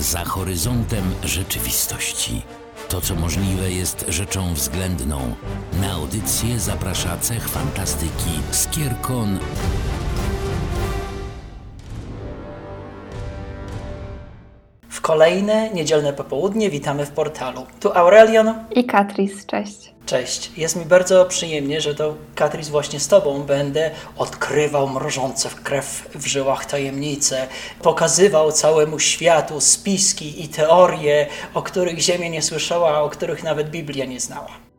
[0.00, 2.42] za horyzontem rzeczywistości.
[2.88, 5.34] To, co możliwe, jest rzeczą względną.
[5.80, 9.38] Na audycję zaprasza cech fantastyki Skierkon.
[15.00, 17.66] W kolejne niedzielne popołudnie witamy w portalu.
[17.80, 18.54] Tu Aurelion.
[18.70, 19.92] I Katris, cześć.
[20.06, 20.50] Cześć.
[20.56, 26.08] Jest mi bardzo przyjemnie, że to Katris właśnie z Tobą będę odkrywał mrożące w krew
[26.14, 27.46] w żyłach tajemnice,
[27.82, 33.70] pokazywał całemu światu spiski i teorie, o których Ziemia nie słyszała, a o których nawet
[33.70, 34.69] Biblia nie znała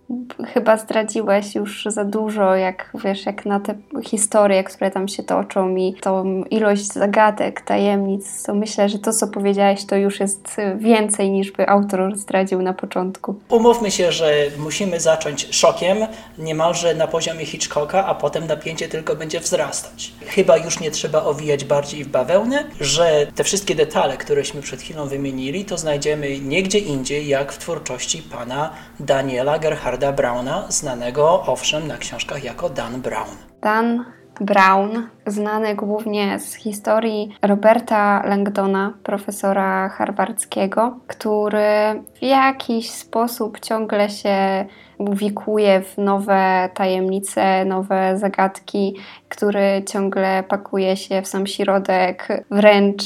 [0.53, 5.75] chyba zdradziłeś już za dużo, jak wiesz, jak na te historie, które tam się toczą
[5.75, 11.31] i tą ilość zagadek, tajemnic, to myślę, że to, co powiedziałeś, to już jest więcej
[11.31, 13.35] niż by autor zdradził na początku.
[13.49, 15.97] Umówmy się, że musimy zacząć szokiem,
[16.37, 20.12] niemalże na poziomie Hitchcocka, a potem napięcie tylko będzie wzrastać.
[20.25, 25.07] Chyba już nie trzeba owijać bardziej w bawełnę, że te wszystkie detale, któreśmy przed chwilą
[25.07, 31.44] wymienili, to znajdziemy nie gdzie indziej, jak w twórczości pana Daniela Gerharda Richarda Browna, znanego
[31.46, 33.38] owszem na książkach jako Dan Brown.
[33.62, 34.05] Dan
[34.41, 44.65] Brown, znany głównie z historii Roberta Langdona, profesora harvardzkiego, który w jakiś sposób ciągle się
[44.99, 48.95] wikuje w nowe tajemnice, nowe zagadki,
[49.29, 53.03] który ciągle pakuje się w sam środek wręcz,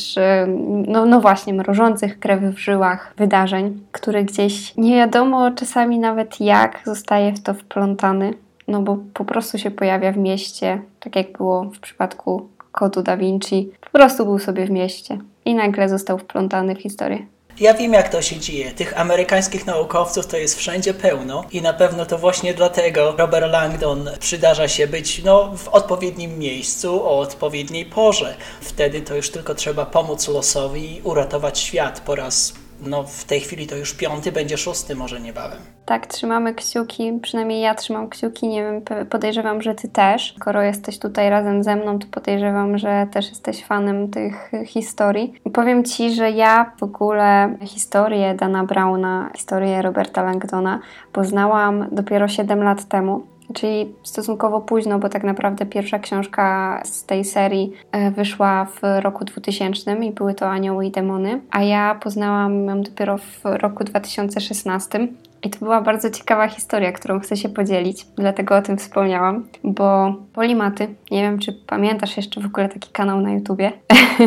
[0.87, 6.81] no, no właśnie, mrożących krew w żyłach wydarzeń, który gdzieś nie wiadomo czasami nawet jak
[6.85, 8.33] zostaje w to wplątany,
[8.67, 13.17] no bo po prostu się pojawia w mieście, tak jak było w przypadku kodu Da
[13.17, 17.25] Vinci, po prostu był sobie w mieście i nagle został wplątany w historię.
[17.59, 18.71] Ja wiem, jak to się dzieje.
[18.71, 24.09] Tych amerykańskich naukowców to jest wszędzie pełno i na pewno to właśnie dlatego Robert Langdon
[24.19, 28.35] przydarza się być no, w odpowiednim miejscu o odpowiedniej porze.
[28.61, 33.39] Wtedy to już tylko trzeba pomóc losowi i uratować świat po raz no w tej
[33.39, 35.59] chwili to już piąty, będzie szósty może niebawem.
[35.85, 40.35] Tak, trzymamy kciuki, przynajmniej ja trzymam kciuki, nie wiem, podejrzewam, że ty też.
[40.37, 45.33] Skoro jesteś tutaj razem ze mną, to podejrzewam, że też jesteś fanem tych historii.
[45.53, 50.79] powiem ci, że ja w ogóle historię Dana Browna, historię Roberta Langdona
[51.11, 57.25] poznałam dopiero 7 lat temu czyli stosunkowo późno, bo tak naprawdę pierwsza książka z tej
[57.25, 62.65] serii e, wyszła w roku 2000 i były to Anioły i Demony, a ja poznałam
[62.65, 65.07] ją dopiero w roku 2016.
[65.43, 70.15] I to była bardzo ciekawa historia, którą chcę się podzielić, dlatego o tym wspomniałam, bo
[70.33, 73.71] Polimaty, nie wiem czy pamiętasz jeszcze w ogóle taki kanał na YouTubie,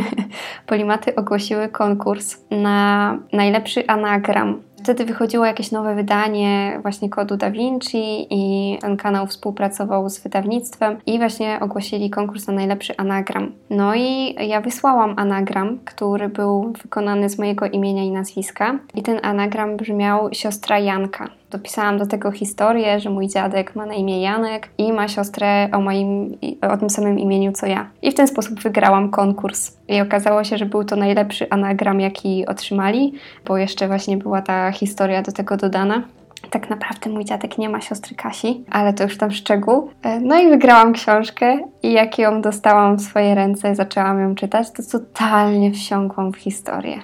[0.67, 8.27] Polimaty ogłosiły konkurs na najlepszy anagram Wtedy wychodziło jakieś nowe wydanie właśnie kodu Da Vinci
[8.31, 13.53] i ten kanał współpracował z wydawnictwem i właśnie ogłosili konkurs na najlepszy anagram.
[13.71, 19.21] No i ja wysłałam anagram, który był wykonany z mojego imienia i nazwiska i ten
[19.23, 21.29] anagram brzmiał siostra Janka.
[21.51, 25.81] Dopisałam do tego historię, że mój dziadek ma na imię Janek i ma siostrę o
[25.81, 27.91] moim, o tym samym imieniu co ja.
[28.03, 29.77] I w ten sposób wygrałam konkurs.
[29.89, 33.13] I okazało się, że był to najlepszy anagram, jaki otrzymali,
[33.47, 36.03] bo jeszcze właśnie była ta historia do tego dodana.
[36.51, 39.91] Tak naprawdę mój dziadek nie ma siostry Kasi, ale to już tam szczegół.
[40.03, 44.35] E, no i wygrałam książkę i jak ją dostałam w swoje ręce i zaczęłam ją
[44.35, 46.99] czytać, to totalnie wsiąkłam w historię.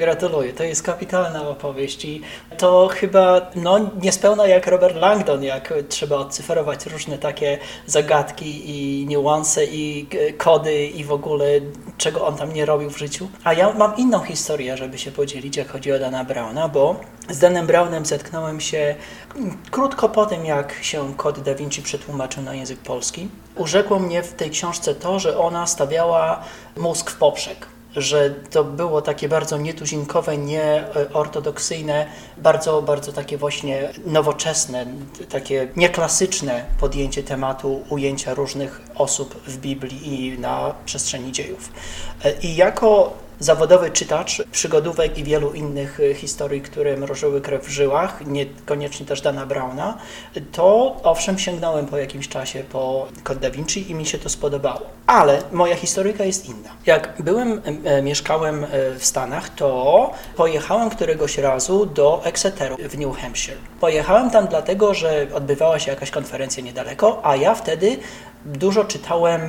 [0.00, 2.20] Gratuluję, to jest kapitalna opowieść i
[2.58, 9.64] to chyba no, niespełna jak Robert Langdon, jak trzeba odcyfrować różne takie zagadki i niuanse
[9.64, 10.06] i
[10.38, 11.46] kody i w ogóle
[11.96, 13.28] czego on tam nie robił w życiu.
[13.44, 17.00] A ja mam inną historię, żeby się podzielić, jak chodzi o Dana Browna, bo
[17.30, 18.94] z Danem Brownem zetknąłem się
[19.70, 23.28] krótko po tym, jak się kod Da Vinci przetłumaczył na język polski.
[23.56, 26.42] Urzekło mnie w tej książce to, że ona stawiała
[26.76, 32.06] mózg w poprzek że to było takie bardzo nietuzinkowe, nieortodoksyjne,
[32.38, 34.86] bardzo, bardzo takie właśnie nowoczesne,
[35.28, 41.72] takie nieklasyczne podjęcie tematu ujęcia różnych osób w Biblii i na przestrzeni dziejów.
[42.42, 48.26] I jako zawodowy czytacz przygodówek i wielu innych e, historii, które mrożyły krew w żyłach,
[48.26, 49.98] niekoniecznie też Dana Browna,
[50.52, 54.80] to owszem sięgnąłem po jakimś czasie po Kod Da Vinci i mi się to spodobało.
[55.06, 56.70] Ale moja historyka jest inna.
[56.86, 63.16] Jak byłem, e, mieszkałem e, w Stanach, to pojechałem któregoś razu do Exeteru w New
[63.16, 63.58] Hampshire.
[63.80, 67.98] Pojechałem tam dlatego, że odbywała się jakaś konferencja niedaleko, a ja wtedy
[68.44, 69.40] dużo czytałem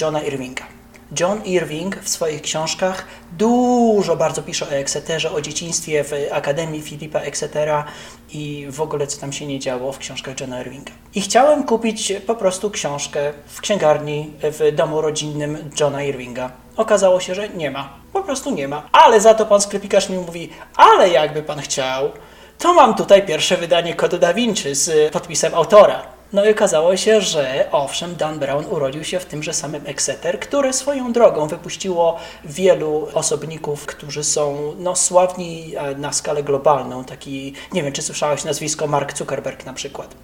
[0.00, 0.75] Johna Irvinga.
[1.20, 7.20] John Irving w swoich książkach dużo bardzo pisze o Exeterze, o dzieciństwie w Akademii Filipa
[7.20, 7.84] Exetera
[8.32, 10.92] i w ogóle co tam się nie działo w książkach Johna Irvinga.
[11.14, 16.50] I chciałem kupić po prostu książkę w księgarni w domu rodzinnym Johna Irvinga.
[16.76, 17.88] Okazało się, że nie ma.
[18.12, 18.88] po prostu nie ma.
[18.92, 22.10] Ale za to pan sklepikarz mi mówi, ale jakby pan chciał,
[22.58, 26.15] to mam tutaj pierwsze wydanie kodu Da Vinci z podpisem autora.
[26.36, 30.72] No i okazało się, że owszem, Dan Brown urodził się w tymże samym Exeter, które
[30.72, 37.04] swoją drogą wypuściło wielu osobników, którzy są no, sławni e, na skalę globalną.
[37.04, 40.14] Taki, nie wiem, czy słyszałeś nazwisko Mark Zuckerberg na przykład.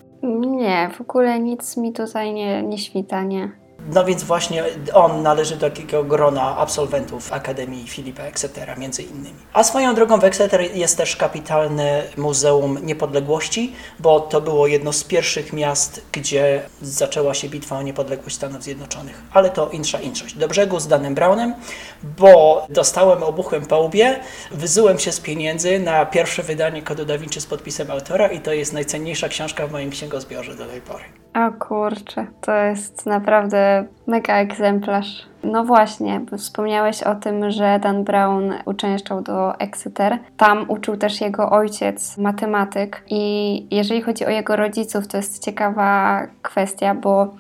[0.40, 3.61] Nie, w ogóle nic mi tutaj nie, nie świta, nie.
[3.90, 4.64] No więc właśnie
[4.94, 9.36] on należy do takiego grona absolwentów Akademii Filipa Exetera, między innymi.
[9.52, 15.04] A swoją drogą w Exeter jest też kapitalne Muzeum Niepodległości, bo to było jedno z
[15.04, 19.22] pierwszych miast, gdzie zaczęła się bitwa o niepodległość Stanów Zjednoczonych.
[19.32, 20.34] Ale to insza inszość.
[20.34, 21.54] Do brzegu z Danem Brownem,
[22.02, 24.20] bo dostałem obuchem po łbie,
[24.50, 28.52] wyzułem się z pieniędzy na pierwsze wydanie Kodu Da Vinci z podpisem autora i to
[28.52, 31.04] jest najcenniejsza książka w moim księgozbiorze do tej pory.
[31.34, 33.71] O kurczę, to jest naprawdę
[34.06, 35.26] mega egzemplarz.
[35.44, 40.18] No właśnie, wspomniałeś o tym, że Dan Brown uczęszczał do Exeter.
[40.36, 43.04] Tam uczył też jego ojciec, matematyk.
[43.10, 47.34] I jeżeli chodzi o jego rodziców, to jest ciekawa kwestia, bo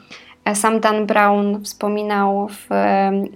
[0.54, 2.68] sam Dan Brown wspominał w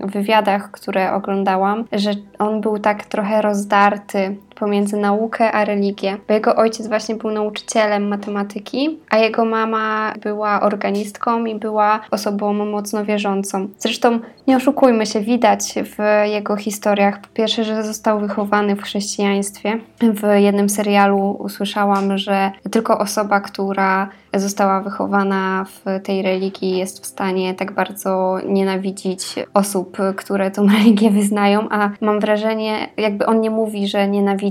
[0.01, 6.57] wywiadach, które oglądałam, że on był tak trochę rozdarty pomiędzy naukę a religię, bo jego
[6.57, 13.69] ojciec właśnie był nauczycielem matematyki, a jego mama była organistką i była osobą mocno wierzącą.
[13.79, 15.99] Zresztą nie oszukujmy się, widać w
[16.31, 19.79] jego historiach, po pierwsze, że został wychowany w chrześcijaństwie.
[20.01, 27.07] W jednym serialu usłyszałam, że tylko osoba, która została wychowana w tej religii, jest w
[27.07, 33.51] stanie tak bardzo nienawidzić osób, które tą religię wyznają, a mam wrażenie, jakby on nie
[33.51, 34.46] mówi, że nienawidzi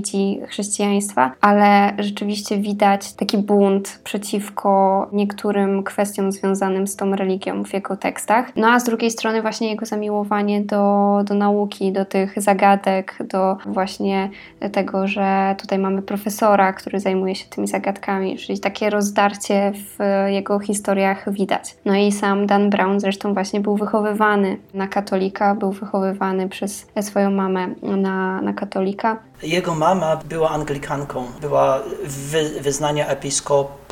[0.48, 7.96] chrześcijaństwa, ale rzeczywiście widać taki bunt przeciwko niektórym kwestiom związanym z tą religią w jego
[7.96, 8.56] tekstach.
[8.56, 13.56] No a z drugiej strony właśnie jego zamiłowanie do, do nauki, do tych zagadek, do
[13.66, 14.30] właśnie
[14.72, 20.58] tego, że tutaj mamy profesora, który zajmuje się tymi zagadkami, czyli takie rozdarcie w jego
[20.58, 21.76] historiach widać.
[21.84, 27.30] No i sam Dan Brown zresztą właśnie był wychowywany na katolika, był wychowywany przez swoją
[27.30, 29.16] mamę na, na katolika.
[29.42, 33.06] Jego mama była Anglikanką, była wy, wyznania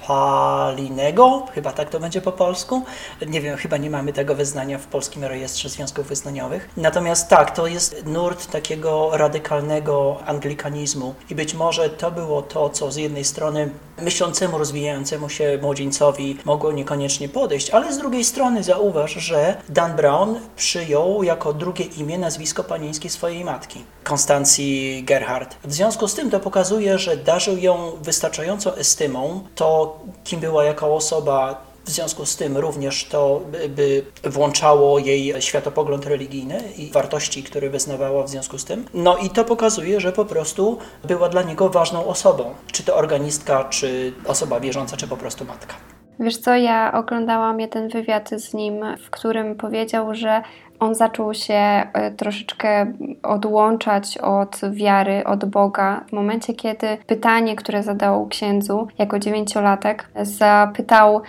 [0.04, 2.82] episkopalnego, chyba tak to będzie po polsku.
[3.26, 6.68] Nie wiem, chyba nie mamy tego wyznania w polskim rejestrze związków wyznaniowych.
[6.76, 12.90] Natomiast tak, to jest nurt takiego radykalnego anglikanizmu i być może to było to, co
[12.90, 19.12] z jednej strony myślącemu, rozwijającemu się młodzieńcowi mogło niekoniecznie podejść, ale z drugiej strony zauważ,
[19.12, 25.56] że Dan Brown przyjął jako drugie imię nazwisko panieńskie swojej matki, Konstancji Gerhard.
[25.64, 29.93] W związku z tym to pokazuje, że darzył ją wystarczającą estymą, to
[30.24, 36.06] kim była jako osoba, w związku z tym również to by, by, włączało jej światopogląd
[36.06, 38.84] religijny i wartości, które wyznawała w związku z tym.
[38.94, 42.54] No i to pokazuje, że po prostu była dla niego ważną osobą.
[42.72, 45.74] Czy to organistka, czy osoba wierząca, czy po prostu matka.
[46.20, 50.42] Wiesz co, ja oglądałam jeden wywiad z nim, w którym powiedział, że
[50.84, 52.92] on zaczął się e, troszeczkę
[53.22, 61.22] odłączać od wiary, od Boga w momencie, kiedy pytanie, które zadał księdzu jako dziewięciolatek, zapytał,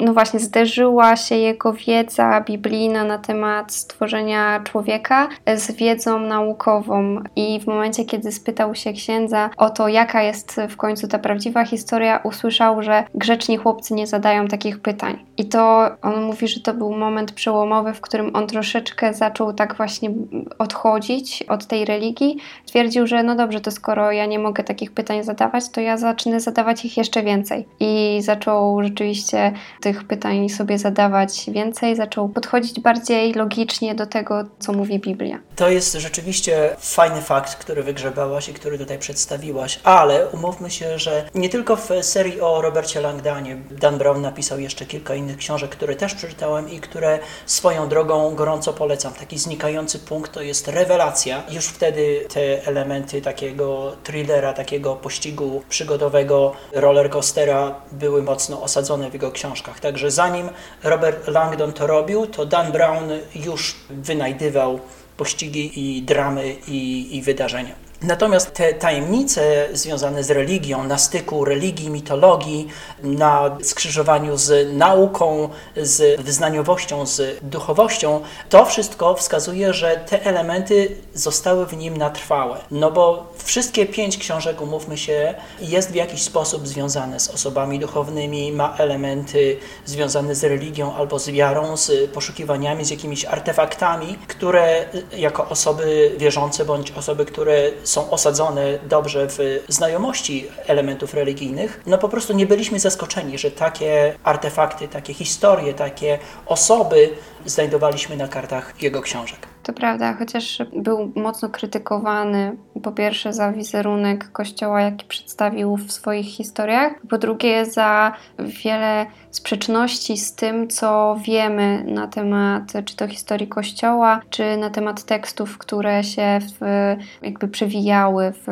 [0.00, 7.22] no właśnie, zderzyła się jego wiedza biblijna na temat stworzenia człowieka z wiedzą naukową.
[7.36, 11.64] I w momencie, kiedy spytał się księdza o to, jaka jest w końcu ta prawdziwa
[11.64, 15.18] historia, usłyszał, że grzeczni chłopcy nie zadają takich pytań.
[15.36, 19.52] I to on mówi, że to był moment przełomowy, w którym on troszeczkę troszeczkę zaczął
[19.52, 20.10] tak właśnie
[20.58, 22.36] odchodzić od tej religii.
[22.66, 26.40] Twierdził, że no dobrze, to skoro ja nie mogę takich pytań zadawać, to ja zacznę
[26.40, 27.66] zadawać ich jeszcze więcej.
[27.80, 34.72] I zaczął rzeczywiście tych pytań sobie zadawać więcej, zaczął podchodzić bardziej logicznie do tego, co
[34.72, 35.38] mówi Biblia.
[35.56, 41.30] To jest rzeczywiście fajny fakt, który wygrzebałaś i który tutaj przedstawiłaś, ale umówmy się, że
[41.34, 45.94] nie tylko w serii o Robercie Langdanie Dan Brown napisał jeszcze kilka innych książek, które
[45.94, 49.12] też przeczytałem i które swoją drogą gorąco gorąco polecam.
[49.12, 51.42] Taki znikający punkt to jest rewelacja.
[51.50, 59.30] Już wtedy te elementy takiego thrillera, takiego pościgu przygodowego, rollercoastera były mocno osadzone w jego
[59.30, 59.80] książkach.
[59.80, 60.48] Także zanim
[60.82, 64.80] Robert Langdon to robił, to Dan Brown już wynajdywał
[65.16, 67.89] pościgi i dramy i, i wydarzenia.
[68.02, 72.68] Natomiast te tajemnice związane z religią, na styku religii, mitologii,
[73.02, 81.66] na skrzyżowaniu z nauką, z wyznaniowością, z duchowością, to wszystko wskazuje, że te elementy zostały
[81.66, 82.58] w nim na trwałe.
[82.70, 88.52] No bo wszystkie pięć książek, umówmy się, jest w jakiś sposób związane z osobami duchownymi,
[88.52, 94.84] ma elementy związane z religią albo z wiarą, z poszukiwaniami, z jakimiś artefaktami, które
[95.16, 102.08] jako osoby wierzące bądź osoby, które są osadzone dobrze w znajomości elementów religijnych, no po
[102.08, 107.10] prostu nie byliśmy zaskoczeni, że takie artefakty, takie historie, takie osoby
[107.46, 109.49] znajdowaliśmy na kartach jego książek.
[109.70, 116.26] To prawda, chociaż był mocno krytykowany po pierwsze za wizerunek kościoła, jaki przedstawił w swoich
[116.26, 123.48] historiach, po drugie za wiele sprzeczności z tym, co wiemy na temat czy to historii
[123.48, 128.46] kościoła, czy na temat tekstów, które się w, jakby przewijały w,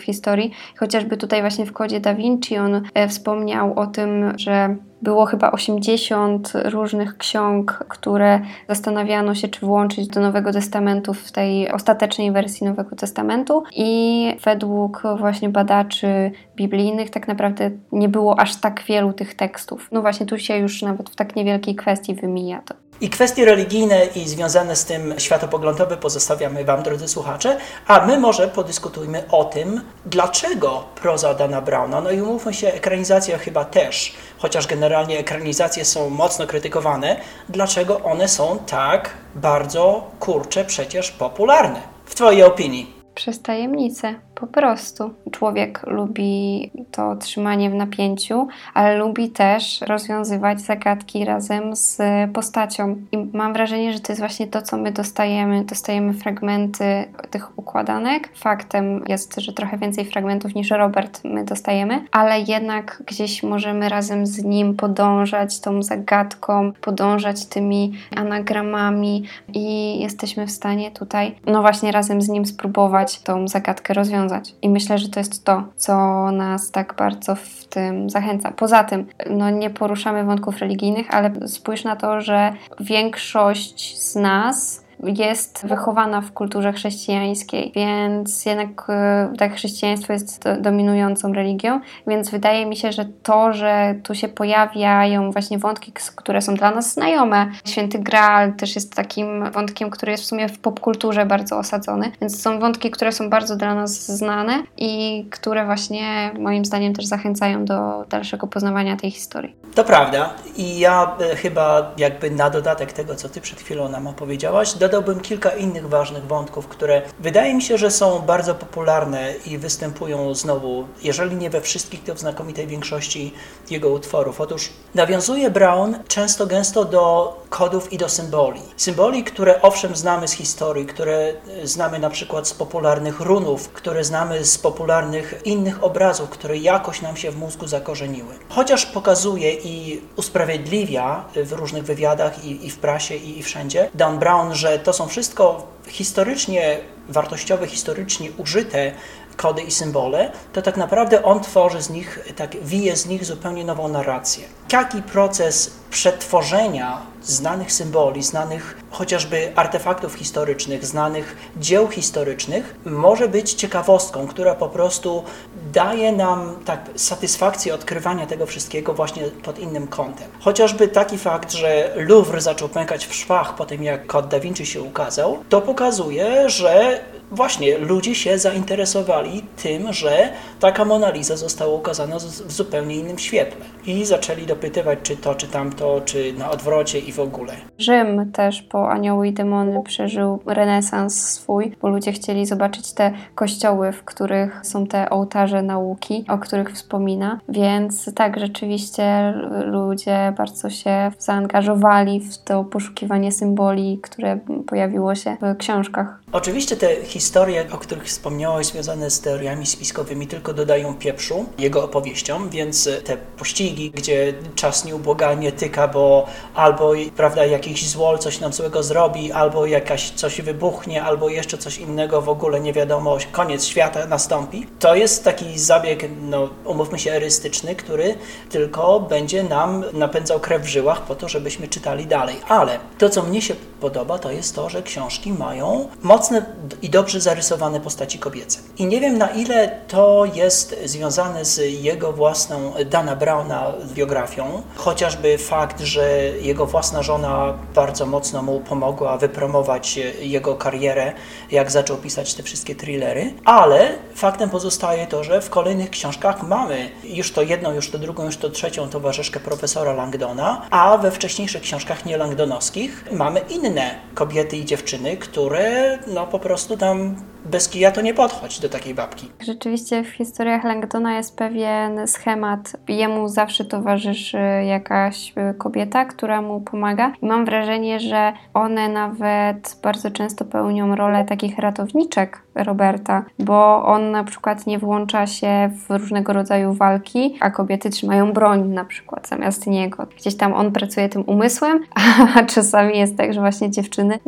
[0.00, 0.50] w historii.
[0.76, 5.52] Chociażby tutaj właśnie w kodzie Da Vinci on e, wspomniał o tym, że było chyba
[5.52, 12.66] 80 różnych ksiąg, które zastanawiano się, czy włączyć do Nowego Testamentu w tej ostatecznej wersji
[12.66, 19.34] Nowego Testamentu i według właśnie badaczy biblijnych tak naprawdę nie było aż tak wielu tych
[19.34, 19.88] tekstów.
[19.92, 22.74] No właśnie tu się już nawet w tak niewielkiej kwestii wymija to.
[23.00, 28.48] I kwestie religijne i związane z tym światopoglądowe pozostawiamy Wam, drodzy słuchacze, a my może
[28.48, 34.66] podyskutujmy o tym, dlaczego proza Dana Browna, no i umówmy się, ekranizacja chyba też, chociaż
[34.66, 41.80] generalnie ekranizacje są mocno krytykowane, dlaczego one są tak bardzo, kurcze, przecież popularne.
[42.04, 42.94] W Twojej opinii?
[43.14, 45.14] Przez tajemnicę, po prostu.
[45.30, 51.98] Człowiek lubi to trzymanie w napięciu, ale lubi też rozwiązywać zagadki razem z
[52.32, 52.96] postacią.
[53.12, 55.64] I mam wrażenie, że to jest właśnie to, co my dostajemy.
[55.64, 56.84] Dostajemy fragmenty
[57.30, 58.30] tych układanek.
[58.36, 64.26] Faktem jest, że trochę więcej fragmentów niż Robert my dostajemy, ale jednak gdzieś możemy razem
[64.26, 69.24] z nim podążać tą zagadką, podążać tymi anagramami
[69.54, 74.23] i jesteśmy w stanie tutaj, no właśnie razem z nim spróbować tą zagadkę rozwiązać.
[74.62, 75.94] I myślę, że to jest to, co
[76.30, 78.50] nas tak bardzo w tym zachęca.
[78.50, 84.83] Poza tym, no nie poruszamy wątków religijnych, ale spójrz na to, że większość z nas
[85.02, 92.66] jest wychowana w kulturze chrześcijańskiej, więc jednak e, tak chrześcijaństwo jest dominującą religią, więc wydaje
[92.66, 97.46] mi się, że to, że tu się pojawiają właśnie wątki, które są dla nas znajome,
[97.64, 102.42] Święty Graal też jest takim wątkiem, który jest w sumie w popkulturze bardzo osadzony, więc
[102.42, 107.64] są wątki, które są bardzo dla nas znane i które właśnie moim zdaniem też zachęcają
[107.64, 109.56] do dalszego poznawania tej historii.
[109.74, 114.06] To prawda i ja e, chyba jakby na dodatek tego, co Ty przed chwilą nam
[114.06, 119.58] opowiedziałaś, dodałbym kilka innych ważnych wątków, które wydaje mi się, że są bardzo popularne i
[119.58, 123.34] występują znowu, jeżeli nie we wszystkich, to w znakomitej większości
[123.70, 124.40] jego utworów.
[124.40, 128.60] Otóż nawiązuje Brown często gęsto do kodów i do symboli.
[128.76, 134.44] Symboli, które owszem znamy z historii, które znamy na przykład z popularnych runów, które znamy
[134.44, 138.34] z popularnych innych obrazów, które jakoś nam się w mózgu zakorzeniły.
[138.48, 144.18] Chociaż pokazuje i usprawiedliwia w różnych wywiadach i, i w prasie i, i wszędzie Dan
[144.18, 146.78] Brown, że to są wszystko historycznie
[147.08, 148.92] wartościowe, historycznie użyte
[149.36, 153.64] kody i symbole, to tak naprawdę on tworzy z nich, tak wije z nich zupełnie
[153.64, 154.44] nową narrację.
[154.72, 164.26] Jaki proces przetworzenia znanych symboli, znanych chociażby artefaktów historycznych, znanych dzieł historycznych może być ciekawostką,
[164.26, 165.24] która po prostu
[165.72, 170.28] daje nam tak satysfakcję odkrywania tego wszystkiego właśnie pod innym kątem.
[170.40, 174.66] Chociażby taki fakt, że Louvre zaczął pękać w szwach po tym, jak kod Da Vinci
[174.66, 181.74] się ukazał, to pokazuje, że właśnie ludzie się zainteresowali tym, że taka Mona Lisa została
[181.74, 183.64] ukazana w zupełnie innym świetle.
[183.86, 187.52] I zaczęli dopytywać, czy to, czy tamto, czy na odwrocie i w ogóle.
[187.78, 193.92] Rzym też po Anioły i Demony przeżył renesans swój, bo ludzie chcieli zobaczyć te kościoły,
[193.92, 197.40] w których są te ołtarze nauki, o których wspomina.
[197.48, 205.56] Więc tak, rzeczywiście ludzie bardzo się zaangażowali w to poszukiwanie symboli, które pojawiło się w
[205.56, 206.20] książkach.
[206.32, 212.50] Oczywiście te historie, o których wspomniałeś, związane z teoriami spiskowymi, tylko dodają pieprzu jego opowieściom,
[212.50, 215.52] więc te pościgi, gdzie czas nieubłaganie
[215.92, 221.58] bo albo prawda, jakiś złol coś nam złego zrobi, albo jakaś coś wybuchnie, albo jeszcze
[221.58, 224.66] coś innego w ogóle nie wiadomo, koniec świata nastąpi.
[224.78, 228.14] To jest taki zabieg, no umówmy się, erystyczny, który
[228.50, 232.36] tylko będzie nam napędzał krew w żyłach po to, żebyśmy czytali dalej.
[232.48, 236.44] Ale to, co mnie się podoba, to jest to, że książki mają mocne
[236.82, 238.58] i dobrze dobrze zarysowane postaci kobiece.
[238.78, 245.38] I nie wiem na ile to jest związane z jego własną Dana Browna biografią, chociażby
[245.54, 246.08] fakt, że
[246.40, 251.12] jego własna żona bardzo mocno mu pomogła wypromować jego karierę,
[251.50, 256.90] jak zaczął pisać te wszystkie thrillery, ale faktem pozostaje to, że w kolejnych książkach mamy
[257.04, 261.62] już to jedną, już to drugą, już to trzecią towarzyszkę profesora Langdona, a we wcześniejszych
[261.62, 267.90] książkach nie langdonowskich mamy inne kobiety i dziewczyny, które no po prostu tam bez kija
[267.90, 269.30] to nie podchodź do takiej babki.
[269.40, 272.76] Rzeczywiście w historiach Langdona jest pewien schemat.
[272.88, 277.12] Jemu zawsze towarzyszy jakaś y, kobieta, która mu pomaga.
[277.22, 284.10] I mam wrażenie, że one nawet bardzo często pełnią rolę takich ratowniczek Roberta, bo on
[284.10, 289.28] na przykład nie włącza się w różnego rodzaju walki, a kobiety trzymają broń na przykład
[289.28, 290.06] zamiast niego.
[290.16, 291.80] Gdzieś tam on pracuje tym umysłem,
[292.36, 294.18] a czasami jest tak, że właśnie dziewczyny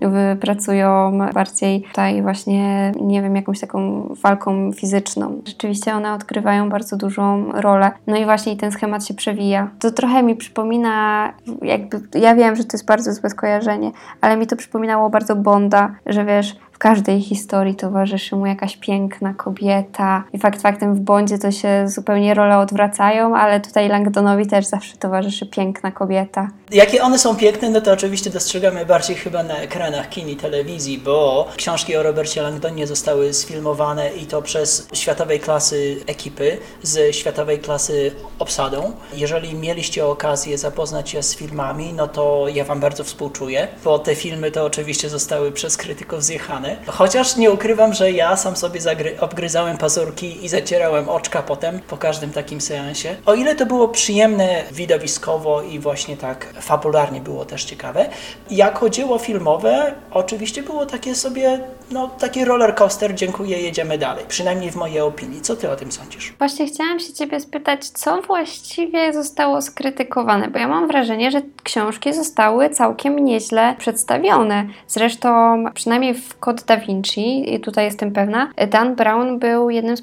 [0.41, 5.43] pracują bardziej tutaj właśnie nie wiem, jakąś taką walką fizyczną.
[5.47, 7.91] Rzeczywiście one odgrywają bardzo dużą rolę.
[8.07, 9.71] No i właśnie ten schemat się przewija.
[9.79, 11.33] To trochę mi przypomina,
[11.63, 15.95] jakby, ja wiem, że to jest bardzo złe skojarzenie, ale mi to przypominało bardzo Bonda,
[16.07, 20.25] że wiesz, w każdej historii towarzyszy mu jakaś piękna kobieta.
[20.33, 24.97] I fakt faktem w Bondzie to się zupełnie role odwracają, ale tutaj Langdonowi też zawsze
[24.97, 26.49] towarzyszy piękna kobieta.
[26.71, 30.99] Jakie one są piękne, no to oczywiście dostrzegamy bardziej chyba na ekranach kin i telewizji,
[30.99, 37.59] bo książki o Robercie Langdonie zostały sfilmowane i to przez światowej klasy ekipy, z światowej
[37.59, 38.93] klasy obsadą.
[39.15, 44.15] Jeżeli mieliście okazję zapoznać się z filmami, no to ja Wam bardzo współczuję, bo te
[44.15, 48.81] filmy to oczywiście zostały przez krytyków zjechane Chociaż nie ukrywam, że ja sam sobie
[49.21, 53.17] obgryzałem pazurki i zacierałem oczka potem po każdym takim seansie.
[53.27, 58.09] O ile to było przyjemne widowiskowo i właśnie tak fabularnie było też ciekawe,
[58.51, 64.25] jako dzieło filmowe oczywiście było takie sobie, no taki roller coaster, dziękuję, jedziemy dalej.
[64.29, 65.41] Przynajmniej w mojej opinii.
[65.41, 66.35] Co ty o tym sądzisz?
[66.39, 72.15] Właśnie chciałam się ciebie spytać, co właściwie zostało skrytykowane, bo ja mam wrażenie, że książki
[72.15, 74.67] zostały całkiem nieźle przedstawione.
[74.89, 80.03] Zresztą przynajmniej w kod Da Vinci, i tutaj jestem pewna, Dan Brown był jednym z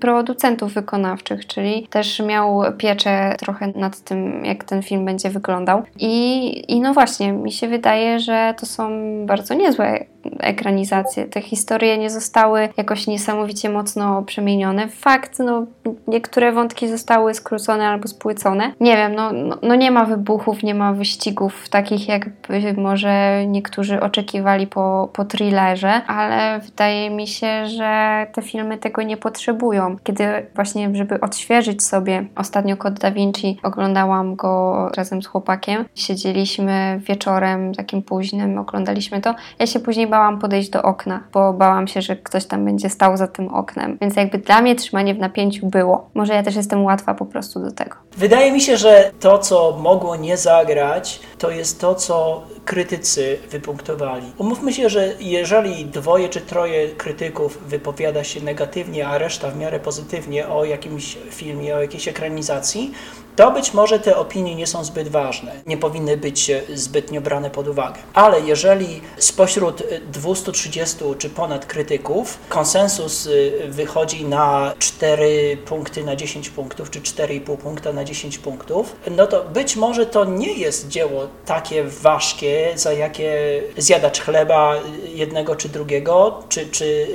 [0.00, 5.82] producentów wykonawczych, czyli też miał pieczę trochę nad tym, jak ten film będzie wyglądał.
[5.98, 8.90] I, i no właśnie, mi się wydaje, że to są
[9.26, 10.04] bardzo niezłe
[10.40, 11.24] ekranizacje.
[11.24, 14.88] Te historie nie zostały jakoś niesamowicie mocno przemienione.
[14.88, 15.66] Fakt, no,
[16.08, 18.72] niektóre wątki zostały skrócone albo spłycone.
[18.80, 24.00] Nie wiem, no, no, no nie ma wybuchów, nie ma wyścigów takich, jakby może niektórzy
[24.00, 29.96] oczekiwali po, po thrillerze, ale wydaje mi się, że te filmy tego nie potrzebują.
[30.04, 35.84] Kiedy właśnie, żeby odświeżyć sobie ostatnio Kod Da Vinci, oglądałam go razem z chłopakiem.
[35.94, 39.34] Siedzieliśmy wieczorem takim późnym, oglądaliśmy to.
[39.58, 43.16] Ja się później bałam podejść do okna, bo bałam się, że ktoś tam będzie stał
[43.16, 43.98] za tym oknem.
[44.00, 46.10] Więc jakby dla mnie trzymanie w napięciu było.
[46.14, 47.96] Może ja też jestem łatwa po prostu do tego.
[48.16, 54.32] Wydaje mi się, że to, co mogło nie zagrać, to jest to, co krytycy wypunktowali.
[54.38, 59.80] Umówmy się, że jeżeli dwoje czy troje krytyków wypowiada się negatywnie, a reszta w miarę
[59.80, 62.92] pozytywnie o jakimś filmie, o jakiejś ekranizacji,
[63.40, 67.68] to być może te opinie nie są zbyt ważne, nie powinny być zbytnio brane pod
[67.68, 68.00] uwagę.
[68.14, 76.48] Ale jeżeli spośród 230 czy ponad krytyków konsensus y, wychodzi na 4 punkty na 10
[76.48, 81.26] punktów, czy 4,5 punkta na 10 punktów, no to być może to nie jest dzieło
[81.46, 84.74] takie ważkie, za jakie zjadacz chleba
[85.14, 87.06] jednego czy drugiego, czy, czy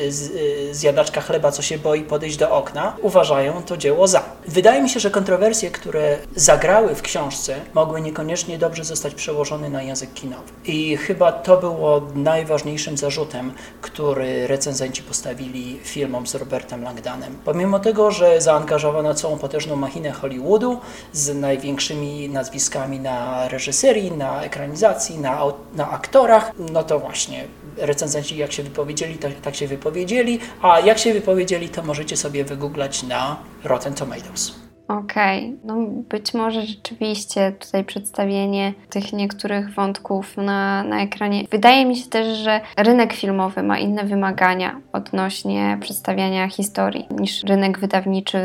[0.72, 4.24] zjadaczka chleba, co się boi podejść do okna, uważają to dzieło za.
[4.48, 9.84] Wydaje mi się, że kontrowersje, które zagrały w książce, mogły niekoniecznie dobrze zostać przełożone na
[9.84, 10.44] język kinowy.
[10.66, 17.38] I chyba to było najważniejszym zarzutem, który recenzenci postawili filmom z Robertem Langdanem.
[17.46, 20.80] Pomimo tego, że zaangażowano całą potężną machinę Hollywoodu
[21.14, 25.42] z największymi nazwiskami na reżyserii, na ekranizacji, na,
[25.76, 27.48] na aktorach, no to właśnie
[27.78, 32.44] recenzenci jak się wypowiedzieli, tak, tak się wypowiedzieli, a jak się wypowiedzieli, to możecie sobie
[32.44, 34.65] wygooglać na Rotten Tomatoes.
[34.88, 35.58] Okej, okay.
[35.64, 35.76] no
[36.10, 41.44] być może rzeczywiście tutaj przedstawienie tych niektórych wątków na, na ekranie.
[41.52, 47.80] Wydaje mi się też, że rynek filmowy ma inne wymagania odnośnie przedstawiania historii niż rynek
[47.80, 48.40] wydawniczy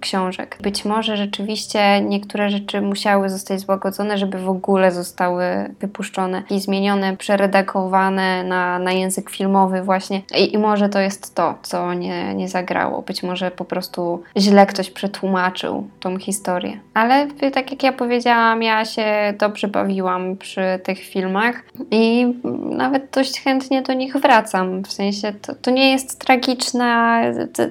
[0.00, 0.58] książek.
[0.60, 5.44] Być może rzeczywiście niektóre rzeczy musiały zostać złagodzone, żeby w ogóle zostały
[5.80, 10.22] wypuszczone i zmienione, przeredagowane na, na język filmowy właśnie.
[10.36, 13.02] I, I może to jest to, co nie, nie zagrało.
[13.02, 16.80] Być może po prostu źle ktoś przetłumaczył przeżył tą historię.
[16.94, 22.34] Ale tak jak ja powiedziałam, ja się dobrze bawiłam przy tych filmach i
[22.70, 24.82] nawet dość chętnie do nich wracam.
[24.82, 27.22] W sensie to, to nie jest tragiczna,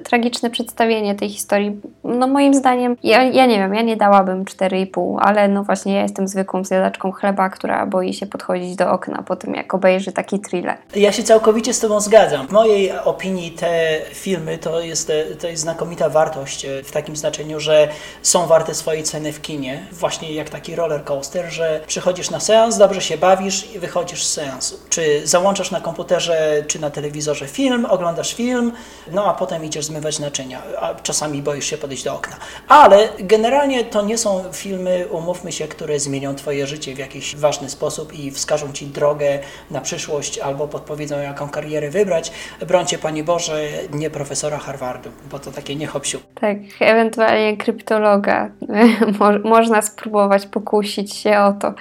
[0.04, 1.80] tragiczne przedstawienie tej historii.
[2.04, 6.02] No moim zdaniem, ja, ja nie wiem, ja nie dałabym 4,5, ale no właśnie ja
[6.02, 10.40] jestem zwykłą zjadaczką chleba, która boi się podchodzić do okna po tym, jak obejrzy taki
[10.40, 10.76] thriller.
[10.96, 12.48] Ja się całkowicie z Tobą zgadzam.
[12.48, 17.60] W mojej opinii te filmy to jest, to jest znakomita wartość e, w takim znaczeniu,
[17.60, 17.88] że
[18.22, 19.86] są warte swojej ceny w kinie.
[19.92, 24.32] Właśnie jak taki roller coaster, że przychodzisz na seans, dobrze się bawisz i wychodzisz z
[24.32, 24.78] seansu.
[24.88, 28.72] Czy załączasz na komputerze, czy na telewizorze film, oglądasz film,
[29.12, 32.36] no a potem idziesz zmywać naczynia, a czasami boisz się podejść do okna.
[32.68, 37.70] Ale generalnie to nie są filmy, umówmy się, które zmienią Twoje życie w jakiś ważny
[37.70, 39.38] sposób i wskażą Ci drogę
[39.70, 42.32] na przyszłość albo podpowiedzą, jaką karierę wybrać.
[42.66, 46.20] Brońcie, Panie Boże, nie profesora Harvardu, bo to takie nie hopsiu.
[46.34, 48.50] Tak, ewentualnie kryptologa.
[49.18, 51.74] Mo można spróbować pokusić się o to.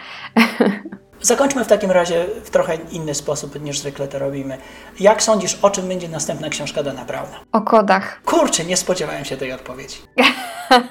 [1.21, 4.57] Zakończmy w takim razie w trochę inny sposób niż zwykle to robimy.
[4.99, 7.39] Jak sądzisz, o czym będzie następna książka Dana Browna?
[7.51, 8.21] O kodach.
[8.25, 9.97] Kurczę, nie spodziewałem się tej odpowiedzi.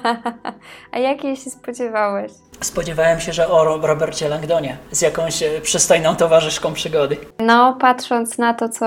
[0.91, 2.31] A jakiej się spodziewałeś?
[2.63, 7.17] Spodziewałem się, że o Robercie Langdonie z jakąś e, przystojną towarzyszką przygody.
[7.39, 8.85] No, patrząc na to, co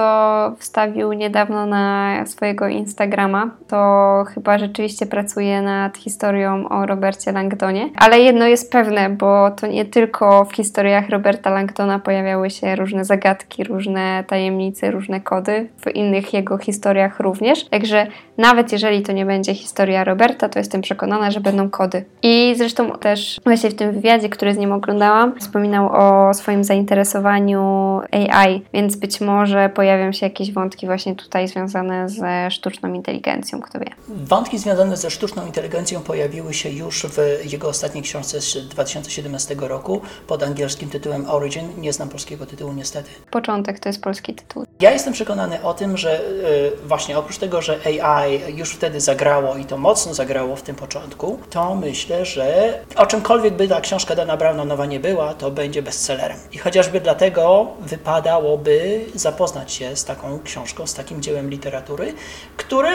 [0.59, 7.91] wstawił niedawno na swojego Instagrama, to chyba rzeczywiście pracuje nad historią o Robercie Langdonie.
[7.97, 13.05] Ale jedno jest pewne, bo to nie tylko w historiach Roberta Langdona pojawiały się różne
[13.05, 17.65] zagadki, różne tajemnice, różne kody, w innych jego historiach również.
[17.65, 18.07] Także
[18.39, 22.05] nawet jeżeli to nie będzie historia Roberta, to jestem przekonana, że będą kody.
[22.23, 28.00] I zresztą też właśnie w tym wywiadzie, który z nim oglądałam, wspominał o swoim zainteresowaniu
[28.11, 33.79] AI, więc być może pojawią się jakieś wątki właśnie tutaj związane ze sztuczną inteligencją, kto
[33.79, 33.87] wie.
[34.09, 37.18] Wątki związane ze sztuczną inteligencją pojawiły się już w
[37.53, 41.68] jego ostatniej książce z 2017 roku pod angielskim tytułem Origin.
[41.79, 43.11] Nie znam polskiego tytułu niestety.
[43.31, 44.64] Początek to jest polski tytuł.
[44.81, 49.57] Ja jestem przekonany o tym, że y, właśnie oprócz tego, że AI już wtedy zagrało
[49.57, 54.14] i to mocno zagrało w tym początku, to myślę, że o czymkolwiek by ta książka
[54.14, 56.38] Dana Browna nowa nie była, to będzie bestsellerem.
[56.53, 62.12] I chociażby dlatego wypadałoby zapoznać się z taką książką, z takim dziełem literatury,
[62.57, 62.90] które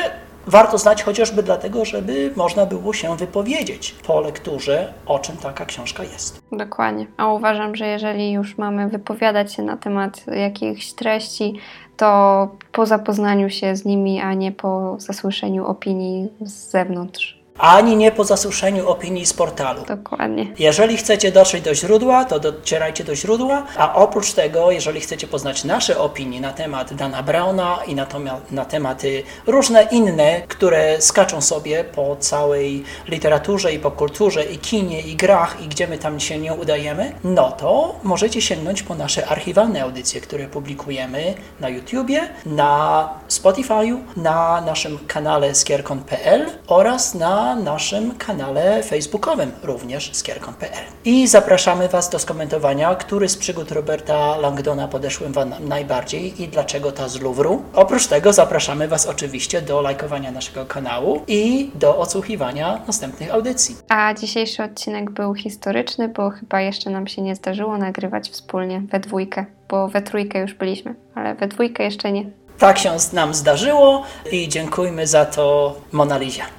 [0.48, 6.04] warto znać chociażby dlatego, żeby można było się wypowiedzieć po lekturze, o czym taka książka
[6.04, 6.42] jest.
[6.52, 7.06] Dokładnie.
[7.18, 11.60] A uważam, że jeżeli już mamy wypowiadać się na temat jakichś treści,
[11.98, 18.12] to po zapoznaniu się z nimi, a nie po zasłyszeniu opinii z zewnątrz ani nie
[18.12, 19.82] po zasuszeniu opinii z portalu.
[19.88, 20.48] Dokładnie.
[20.60, 25.64] Jeżeli chcecie dotrzeć do źródła, to docierajcie do źródła, a oprócz tego, jeżeli chcecie poznać
[25.64, 28.20] nasze opinie na temat Dana Browna i na, to,
[28.52, 35.02] na tematy różne inne, które skaczą sobie po całej literaturze i po kulturze i kinie
[35.02, 39.28] i grach i gdzie my tam się nie udajemy, no to możecie sięgnąć po nasze
[39.28, 47.16] archiwalne audycje, które publikujemy na YouTubie, na Spotify'u, na naszym kanale skierkon.pl oraz
[47.50, 50.84] na naszym kanale facebookowym, również skierkon.pl.
[51.06, 56.92] I zapraszamy Was do skomentowania, który z przygód Roberta Langdona podeszły Wam najbardziej i dlaczego
[56.92, 57.62] ta z Louvru.
[57.74, 63.78] Oprócz tego zapraszamy Was oczywiście do lajkowania naszego kanału i do odsłuchiwania następnych audycji.
[63.90, 69.00] A dzisiejszy odcinek był historyczny, bo chyba jeszcze nam się nie zdarzyło nagrywać wspólnie we
[69.00, 72.26] dwójkę, bo we trójkę już byliśmy, ale we dwójkę jeszcze nie.
[72.60, 76.59] Tak się nam zdarzyło i dziękujmy za to Monalizie.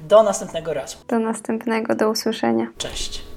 [0.00, 0.98] Do następnego razu.
[1.08, 2.66] Do następnego, do usłyszenia.
[2.78, 3.35] Cześć.